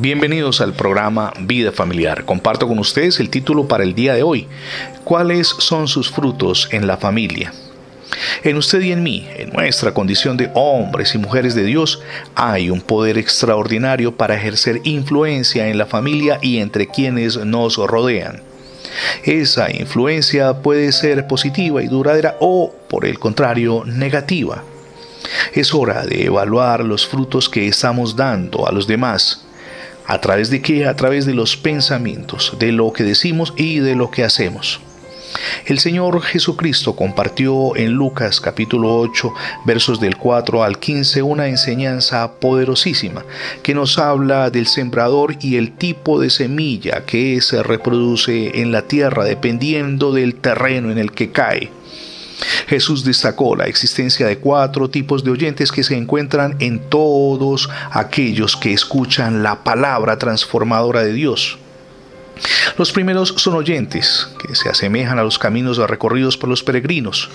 Bienvenidos 0.00 0.62
al 0.62 0.72
programa 0.72 1.30
Vida 1.40 1.72
Familiar. 1.72 2.24
Comparto 2.24 2.66
con 2.66 2.78
ustedes 2.78 3.20
el 3.20 3.28
título 3.28 3.68
para 3.68 3.84
el 3.84 3.94
día 3.94 4.14
de 4.14 4.22
hoy. 4.22 4.48
¿Cuáles 5.04 5.48
son 5.48 5.88
sus 5.88 6.10
frutos 6.10 6.70
en 6.72 6.86
la 6.86 6.96
familia? 6.96 7.52
En 8.42 8.56
usted 8.56 8.80
y 8.80 8.92
en 8.92 9.02
mí, 9.02 9.28
en 9.36 9.50
nuestra 9.50 9.92
condición 9.92 10.38
de 10.38 10.50
hombres 10.54 11.14
y 11.14 11.18
mujeres 11.18 11.54
de 11.54 11.64
Dios, 11.64 12.00
hay 12.34 12.70
un 12.70 12.80
poder 12.80 13.18
extraordinario 13.18 14.16
para 14.16 14.36
ejercer 14.36 14.80
influencia 14.84 15.68
en 15.68 15.76
la 15.76 15.84
familia 15.84 16.38
y 16.40 16.60
entre 16.60 16.86
quienes 16.86 17.36
nos 17.36 17.76
rodean. 17.76 18.40
Esa 19.24 19.70
influencia 19.70 20.62
puede 20.62 20.92
ser 20.92 21.26
positiva 21.26 21.82
y 21.82 21.88
duradera 21.88 22.38
o, 22.40 22.74
por 22.88 23.04
el 23.04 23.18
contrario, 23.18 23.84
negativa. 23.84 24.64
Es 25.52 25.74
hora 25.74 26.06
de 26.06 26.24
evaluar 26.24 26.86
los 26.86 27.06
frutos 27.06 27.50
que 27.50 27.68
estamos 27.68 28.16
dando 28.16 28.66
a 28.66 28.72
los 28.72 28.86
demás 28.86 29.44
¿A 30.10 30.20
través 30.20 30.50
de 30.50 30.60
qué? 30.60 30.86
A 30.86 30.96
través 30.96 31.24
de 31.24 31.34
los 31.34 31.56
pensamientos, 31.56 32.56
de 32.58 32.72
lo 32.72 32.92
que 32.92 33.04
decimos 33.04 33.54
y 33.56 33.78
de 33.78 33.94
lo 33.94 34.10
que 34.10 34.24
hacemos. 34.24 34.80
El 35.66 35.78
Señor 35.78 36.20
Jesucristo 36.20 36.96
compartió 36.96 37.76
en 37.76 37.92
Lucas 37.92 38.40
capítulo 38.40 38.98
8 38.98 39.32
versos 39.66 40.00
del 40.00 40.16
4 40.16 40.64
al 40.64 40.80
15 40.80 41.22
una 41.22 41.46
enseñanza 41.46 42.40
poderosísima 42.40 43.24
que 43.62 43.72
nos 43.72 43.98
habla 43.98 44.50
del 44.50 44.66
sembrador 44.66 45.36
y 45.40 45.58
el 45.58 45.76
tipo 45.76 46.20
de 46.20 46.30
semilla 46.30 47.04
que 47.06 47.40
se 47.40 47.62
reproduce 47.62 48.60
en 48.60 48.72
la 48.72 48.88
tierra 48.88 49.22
dependiendo 49.22 50.12
del 50.12 50.34
terreno 50.34 50.90
en 50.90 50.98
el 50.98 51.12
que 51.12 51.30
cae. 51.30 51.70
Jesús 52.66 53.04
destacó 53.04 53.56
la 53.56 53.66
existencia 53.66 54.26
de 54.26 54.38
cuatro 54.38 54.88
tipos 54.88 55.24
de 55.24 55.30
oyentes 55.30 55.72
que 55.72 55.84
se 55.84 55.96
encuentran 55.96 56.56
en 56.60 56.78
todos 56.78 57.68
aquellos 57.90 58.56
que 58.56 58.72
escuchan 58.72 59.42
la 59.42 59.64
palabra 59.64 60.18
transformadora 60.18 61.02
de 61.02 61.12
Dios. 61.12 61.58
Los 62.78 62.92
primeros 62.92 63.34
son 63.36 63.54
oyentes, 63.54 64.28
que 64.40 64.54
se 64.54 64.68
asemejan 64.68 65.18
a 65.18 65.22
los 65.22 65.38
caminos 65.38 65.76
recorridos 65.76 66.38
por 66.38 66.48
los 66.48 66.62
peregrinos. 66.62 67.28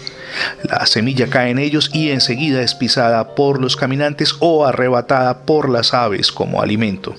La 0.64 0.86
semilla 0.86 1.28
cae 1.28 1.52
en 1.52 1.59
ellos 1.59 1.92
y 1.94 2.09
enseguida 2.09 2.61
es 2.61 2.73
pisada 2.73 3.36
por 3.36 3.61
los 3.61 3.76
caminantes 3.76 4.36
o 4.39 4.66
arrebatada 4.66 5.45
por 5.45 5.70
las 5.70 5.94
aves 5.94 6.31
como 6.31 6.61
alimento. 6.61 7.16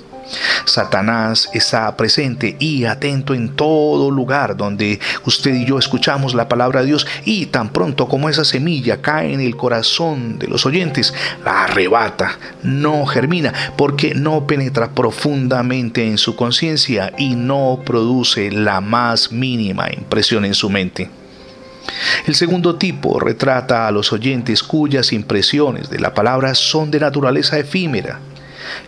Satanás 0.64 1.48
está 1.54 1.96
presente 1.96 2.56
y 2.58 2.84
atento 2.84 3.34
en 3.34 3.54
todo 3.54 4.10
lugar 4.10 4.56
donde 4.56 5.00
usted 5.24 5.54
y 5.54 5.64
yo 5.64 5.78
escuchamos 5.78 6.34
la 6.34 6.48
palabra 6.48 6.80
de 6.80 6.86
Dios 6.86 7.06
y 7.24 7.46
tan 7.46 7.70
pronto 7.70 8.08
como 8.08 8.28
esa 8.28 8.44
semilla 8.44 9.00
cae 9.00 9.32
en 9.32 9.40
el 9.40 9.56
corazón 9.56 10.38
de 10.38 10.48
los 10.48 10.66
oyentes, 10.66 11.14
la 11.44 11.64
arrebata, 11.64 12.38
no 12.62 13.06
germina 13.06 13.52
porque 13.76 14.14
no 14.14 14.46
penetra 14.46 14.90
profundamente 14.90 16.06
en 16.06 16.18
su 16.18 16.36
conciencia 16.36 17.12
y 17.16 17.34
no 17.34 17.80
produce 17.84 18.50
la 18.50 18.80
más 18.80 19.32
mínima 19.32 19.92
impresión 19.92 20.44
en 20.44 20.54
su 20.54 20.70
mente. 20.70 21.10
El 22.26 22.34
segundo 22.34 22.76
tipo 22.76 23.20
retrata 23.20 23.86
a 23.86 23.92
los 23.92 24.12
oyentes 24.12 24.62
cuyas 24.62 25.12
impresiones 25.12 25.88
de 25.88 26.00
la 26.00 26.14
palabra 26.14 26.54
son 26.54 26.90
de 26.90 27.00
naturaleza 27.00 27.58
efímera 27.58 28.18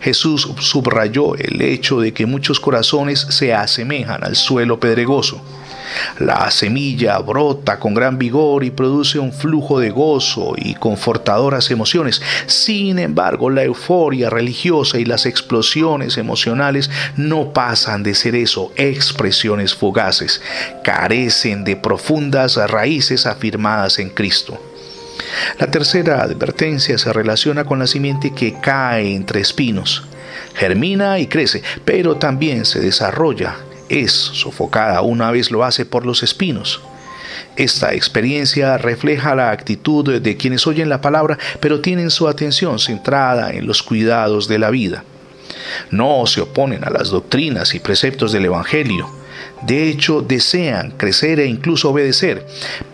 Jesús 0.01 0.49
subrayó 0.59 1.35
el 1.35 1.61
hecho 1.61 1.99
de 1.99 2.13
que 2.13 2.25
muchos 2.25 2.59
corazones 2.59 3.19
se 3.29 3.53
asemejan 3.53 4.23
al 4.23 4.35
suelo 4.35 4.79
pedregoso. 4.79 5.41
La 6.19 6.51
semilla 6.51 7.17
brota 7.19 7.79
con 7.79 7.93
gran 7.93 8.17
vigor 8.17 8.63
y 8.63 8.71
produce 8.71 9.19
un 9.19 9.33
flujo 9.33 9.79
de 9.79 9.89
gozo 9.89 10.53
y 10.55 10.75
confortadoras 10.75 11.71
emociones. 11.71 12.21
Sin 12.45 12.99
embargo, 12.99 13.49
la 13.49 13.63
euforia 13.63 14.29
religiosa 14.29 14.99
y 14.99 15.05
las 15.05 15.25
explosiones 15.25 16.17
emocionales 16.17 16.89
no 17.15 17.53
pasan 17.53 18.03
de 18.03 18.15
ser 18.15 18.35
eso, 18.35 18.71
expresiones 18.75 19.73
fugaces. 19.73 20.41
Carecen 20.83 21.63
de 21.63 21.75
profundas 21.75 22.55
raíces 22.55 23.25
afirmadas 23.25 23.99
en 23.99 24.09
Cristo. 24.09 24.68
La 25.57 25.71
tercera 25.71 26.21
advertencia 26.21 26.97
se 26.97 27.13
relaciona 27.13 27.65
con 27.65 27.79
la 27.79 27.87
simiente 27.87 28.33
que 28.33 28.59
cae 28.59 29.15
entre 29.15 29.41
espinos. 29.41 30.03
Germina 30.55 31.19
y 31.19 31.27
crece, 31.27 31.63
pero 31.85 32.17
también 32.17 32.65
se 32.65 32.79
desarrolla. 32.79 33.55
Es 33.87 34.11
sofocada 34.11 35.01
una 35.01 35.31
vez 35.31 35.51
lo 35.51 35.63
hace 35.63 35.85
por 35.85 36.05
los 36.05 36.23
espinos. 36.23 36.81
Esta 37.55 37.93
experiencia 37.93 38.77
refleja 38.77 39.35
la 39.35 39.51
actitud 39.51 40.21
de 40.21 40.37
quienes 40.37 40.65
oyen 40.67 40.89
la 40.89 41.01
palabra, 41.01 41.37
pero 41.59 41.81
tienen 41.81 42.09
su 42.09 42.27
atención 42.27 42.79
centrada 42.79 43.51
en 43.51 43.67
los 43.67 43.83
cuidados 43.83 44.47
de 44.47 44.59
la 44.59 44.69
vida. 44.69 45.03
No 45.91 46.25
se 46.25 46.41
oponen 46.41 46.83
a 46.83 46.89
las 46.89 47.09
doctrinas 47.09 47.75
y 47.75 47.79
preceptos 47.79 48.31
del 48.31 48.45
Evangelio 48.45 49.18
de 49.61 49.89
hecho, 49.89 50.21
desean 50.21 50.91
crecer 50.91 51.39
e 51.39 51.45
incluso 51.45 51.89
obedecer, 51.89 52.45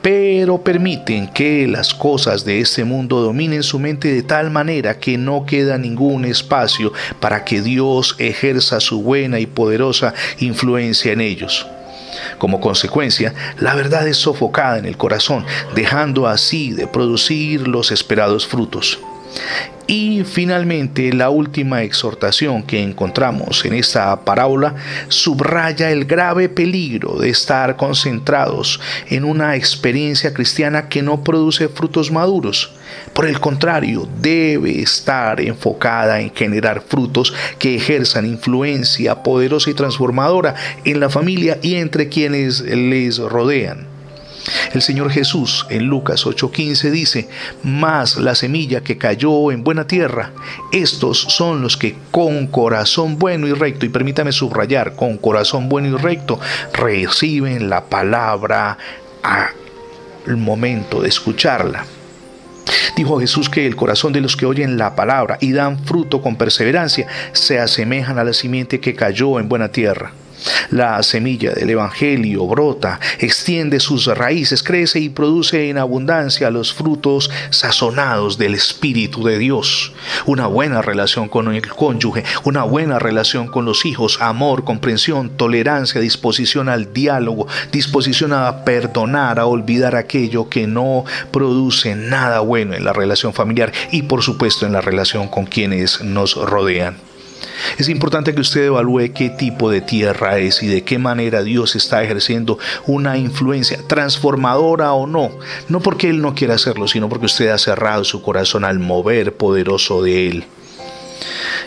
pero 0.01 0.63
permiten 0.63 1.27
que 1.27 1.67
las 1.67 1.93
cosas 1.93 2.43
de 2.43 2.59
este 2.59 2.83
mundo 2.83 3.21
dominen 3.21 3.61
su 3.61 3.79
mente 3.79 4.11
de 4.11 4.23
tal 4.23 4.49
manera 4.49 4.99
que 4.99 5.17
no 5.17 5.45
queda 5.45 5.77
ningún 5.77 6.25
espacio 6.25 6.91
para 7.19 7.45
que 7.45 7.61
Dios 7.61 8.15
ejerza 8.17 8.79
su 8.79 9.03
buena 9.03 9.39
y 9.39 9.45
poderosa 9.45 10.13
influencia 10.39 11.11
en 11.11 11.21
ellos. 11.21 11.67
Como 12.39 12.59
consecuencia, 12.59 13.33
la 13.59 13.75
verdad 13.75 14.07
es 14.07 14.17
sofocada 14.17 14.79
en 14.79 14.85
el 14.85 14.97
corazón, 14.97 15.45
dejando 15.75 16.27
así 16.27 16.71
de 16.71 16.87
producir 16.87 17.67
los 17.67 17.91
esperados 17.91 18.47
frutos. 18.47 18.99
Y 19.87 20.23
finalmente 20.23 21.13
la 21.13 21.29
última 21.29 21.83
exhortación 21.83 22.63
que 22.63 22.81
encontramos 22.81 23.63
en 23.65 23.73
esta 23.75 24.19
parábola 24.21 24.73
subraya 25.09 25.91
el 25.91 26.05
grave 26.05 26.49
peligro 26.49 27.19
de 27.19 27.29
estar 27.29 27.75
concentrados 27.75 28.79
en 29.09 29.23
una 29.23 29.55
experiencia 29.55 30.33
cristiana 30.33 30.89
que 30.89 31.03
no 31.03 31.23
produce 31.23 31.69
frutos 31.69 32.11
maduros. 32.11 32.71
Por 33.13 33.27
el 33.27 33.39
contrario, 33.39 34.07
debe 34.19 34.81
estar 34.81 35.39
enfocada 35.39 36.19
en 36.19 36.33
generar 36.33 36.81
frutos 36.81 37.33
que 37.59 37.75
ejerzan 37.75 38.25
influencia 38.25 39.21
poderosa 39.21 39.69
y 39.69 39.75
transformadora 39.75 40.55
en 40.83 40.99
la 40.99 41.11
familia 41.11 41.59
y 41.61 41.75
entre 41.75 42.09
quienes 42.09 42.61
les 42.61 43.19
rodean. 43.19 43.94
El 44.73 44.81
Señor 44.81 45.11
Jesús 45.11 45.65
en 45.69 45.85
Lucas 45.85 46.25
8:15 46.25 46.91
dice, 46.91 47.29
más 47.63 48.17
la 48.17 48.35
semilla 48.35 48.81
que 48.81 48.97
cayó 48.97 49.51
en 49.51 49.63
buena 49.63 49.87
tierra, 49.87 50.31
estos 50.71 51.19
son 51.19 51.61
los 51.61 51.77
que 51.77 51.95
con 52.11 52.47
corazón 52.47 53.17
bueno 53.17 53.47
y 53.47 53.53
recto, 53.53 53.85
y 53.85 53.89
permítame 53.89 54.31
subrayar, 54.31 54.95
con 54.95 55.17
corazón 55.17 55.69
bueno 55.69 55.87
y 55.97 56.01
recto, 56.01 56.39
reciben 56.73 57.69
la 57.69 57.85
palabra 57.85 58.77
al 59.23 60.37
momento 60.37 61.01
de 61.01 61.09
escucharla. 61.09 61.85
Dijo 62.95 63.19
Jesús 63.19 63.49
que 63.49 63.67
el 63.67 63.75
corazón 63.75 64.13
de 64.13 64.21
los 64.21 64.35
que 64.35 64.45
oyen 64.45 64.77
la 64.77 64.95
palabra 64.95 65.37
y 65.41 65.51
dan 65.51 65.83
fruto 65.83 66.21
con 66.21 66.35
perseverancia 66.35 67.07
se 67.33 67.59
asemejan 67.59 68.17
a 68.17 68.23
la 68.23 68.33
simiente 68.33 68.79
que 68.79 68.95
cayó 68.95 69.39
en 69.39 69.49
buena 69.49 69.69
tierra. 69.69 70.13
La 70.69 71.01
semilla 71.03 71.51
del 71.51 71.69
Evangelio 71.69 72.45
brota, 72.47 72.99
extiende 73.19 73.79
sus 73.79 74.07
raíces, 74.07 74.63
crece 74.63 74.99
y 74.99 75.09
produce 75.09 75.69
en 75.69 75.77
abundancia 75.77 76.49
los 76.49 76.73
frutos 76.73 77.29
sazonados 77.49 78.37
del 78.37 78.55
Espíritu 78.55 79.23
de 79.23 79.37
Dios. 79.37 79.93
Una 80.25 80.47
buena 80.47 80.81
relación 80.81 81.29
con 81.29 81.53
el 81.53 81.67
cónyuge, 81.67 82.23
una 82.43 82.63
buena 82.63 82.99
relación 82.99 83.47
con 83.47 83.65
los 83.65 83.85
hijos, 83.85 84.21
amor, 84.21 84.63
comprensión, 84.63 85.29
tolerancia, 85.29 86.01
disposición 86.01 86.69
al 86.69 86.93
diálogo, 86.93 87.47
disposición 87.71 88.33
a 88.33 88.65
perdonar, 88.65 89.39
a 89.39 89.45
olvidar 89.45 89.95
aquello 89.95 90.49
que 90.49 90.67
no 90.67 91.05
produce 91.31 91.95
nada 91.95 92.39
bueno 92.39 92.73
en 92.73 92.83
la 92.83 92.93
relación 92.93 93.33
familiar 93.33 93.71
y 93.91 94.03
por 94.03 94.23
supuesto 94.23 94.65
en 94.65 94.73
la 94.73 94.81
relación 94.81 95.27
con 95.27 95.45
quienes 95.45 96.01
nos 96.01 96.35
rodean. 96.35 97.04
Es 97.77 97.89
importante 97.89 98.33
que 98.33 98.41
usted 98.41 98.65
evalúe 98.65 99.11
qué 99.13 99.29
tipo 99.29 99.69
de 99.69 99.81
tierra 99.81 100.37
es 100.39 100.63
y 100.63 100.67
de 100.67 100.83
qué 100.83 100.97
manera 100.97 101.43
Dios 101.43 101.75
está 101.75 102.03
ejerciendo 102.03 102.57
una 102.85 103.17
influencia 103.17 103.79
transformadora 103.87 104.93
o 104.93 105.07
no. 105.07 105.31
No 105.67 105.79
porque 105.81 106.09
Él 106.09 106.21
no 106.21 106.35
quiera 106.35 106.55
hacerlo, 106.55 106.87
sino 106.87 107.09
porque 107.09 107.25
usted 107.25 107.49
ha 107.49 107.57
cerrado 107.57 108.03
su 108.03 108.21
corazón 108.21 108.63
al 108.63 108.79
mover 108.79 109.33
poderoso 109.35 110.01
de 110.01 110.27
Él. 110.27 110.45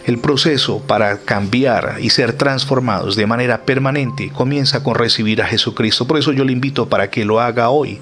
El 0.09 0.19
proceso 0.21 0.79
para 0.79 1.19
cambiar 1.19 1.99
y 2.01 2.09
ser 2.09 2.33
transformados 2.33 3.15
de 3.15 3.27
manera 3.27 3.67
permanente 3.67 4.31
comienza 4.31 4.83
con 4.83 4.95
recibir 4.95 5.43
a 5.43 5.47
Jesucristo. 5.47 6.07
Por 6.07 6.17
eso 6.17 6.33
yo 6.33 6.47
le 6.47 6.53
invito 6.55 6.89
para 6.89 7.11
que 7.11 7.27
lo 7.27 7.41
haga 7.41 7.69
hoy. 7.69 8.01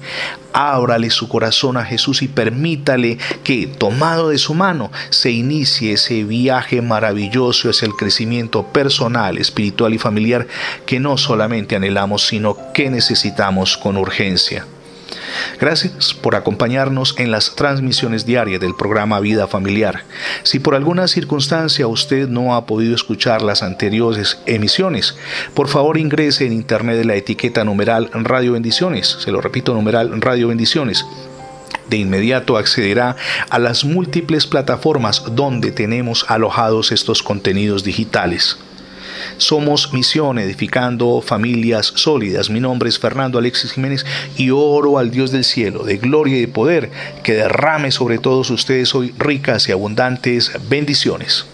Ábrale 0.53 1.09
su 1.09 1.27
corazón 1.27 1.75
a 1.75 1.83
Jesús 1.83 2.21
y 2.21 2.29
permítale 2.29 3.17
que, 3.43 3.67
tomado 3.67 4.29
de 4.29 4.37
su 4.37 4.53
mano, 4.53 4.89
se 5.09 5.31
inicie 5.31 5.91
ese 5.91 6.23
viaje 6.23 6.81
maravilloso 6.81 7.69
es 7.69 7.83
el 7.83 7.91
crecimiento 7.91 8.63
personal, 8.63 9.37
espiritual 9.37 9.93
y 9.93 9.97
familiar 9.97 10.47
que 10.85 11.01
no 11.01 11.17
solamente 11.17 11.75
anhelamos, 11.75 12.25
sino 12.25 12.55
que 12.73 12.89
necesitamos 12.89 13.75
con 13.75 13.97
urgencia. 13.97 14.65
Gracias 15.59 16.13
por 16.13 16.35
acompañarnos 16.35 17.15
en 17.17 17.31
las 17.31 17.55
transmisiones 17.55 18.25
diarias 18.25 18.61
del 18.61 18.75
programa 18.75 19.19
Vida 19.19 19.47
Familiar. 19.47 20.03
Si 20.43 20.59
por 20.59 20.75
alguna 20.75 21.07
circunstancia 21.07 21.87
usted 21.87 22.27
no 22.27 22.55
ha 22.55 22.65
podido 22.65 22.95
escuchar 22.95 23.41
las 23.41 23.63
anteriores 23.63 24.39
emisiones, 24.45 25.17
por 25.53 25.67
favor 25.67 25.97
ingrese 25.97 26.45
en 26.45 26.53
internet 26.53 26.97
de 26.97 27.05
la 27.05 27.15
etiqueta 27.15 27.63
numeral 27.63 28.09
Radio 28.13 28.53
Bendiciones. 28.53 29.17
Se 29.19 29.31
lo 29.31 29.41
repito, 29.41 29.73
numeral 29.73 30.21
Radio 30.21 30.49
Bendiciones 30.49 31.05
de 31.89 31.97
inmediato 31.97 32.57
accederá 32.57 33.15
a 33.49 33.59
las 33.59 33.85
múltiples 33.85 34.45
plataformas 34.45 35.23
donde 35.35 35.71
tenemos 35.71 36.25
alojados 36.27 36.91
estos 36.91 37.23
contenidos 37.23 37.83
digitales. 37.83 38.57
Somos 39.37 39.93
Misión 39.93 40.39
Edificando 40.39 41.21
Familias 41.21 41.91
Sólidas. 41.95 42.49
Mi 42.49 42.59
nombre 42.59 42.89
es 42.89 42.99
Fernando 42.99 43.39
Alexis 43.39 43.73
Jiménez 43.73 44.05
y 44.37 44.51
oro 44.51 44.97
al 44.97 45.11
Dios 45.11 45.31
del 45.31 45.43
cielo, 45.43 45.83
de 45.83 45.97
gloria 45.97 46.37
y 46.37 46.41
de 46.41 46.47
poder, 46.47 46.89
que 47.23 47.33
derrame 47.33 47.91
sobre 47.91 48.17
todos 48.17 48.49
ustedes 48.49 48.95
hoy 48.95 49.13
ricas 49.17 49.67
y 49.69 49.71
abundantes 49.71 50.51
bendiciones. 50.69 51.45